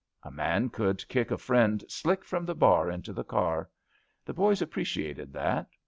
[0.23, 3.69] A man could kick a friend slick from the bar into the car.
[4.25, 5.67] The boys appreciated that.